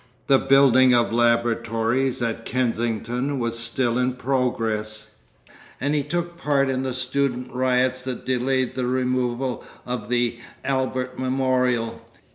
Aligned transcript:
The 0.25 0.39
building 0.39 0.95
of 0.95 1.13
laboratories 1.13 2.23
at 2.23 2.43
Kensington 2.43 3.37
was 3.37 3.59
still 3.59 3.99
in 3.99 4.13
progress, 4.13 5.11
and 5.79 5.93
he 5.93 6.01
took 6.01 6.37
part 6.37 6.69
in 6.71 6.81
the 6.81 6.91
students' 6.91 7.51
riots 7.53 8.01
that 8.01 8.25
delayed 8.25 8.73
the 8.73 8.87
removal 8.87 9.63
of 9.85 10.09
the 10.09 10.39
Albert 10.65 11.19
Memorial. 11.19 12.01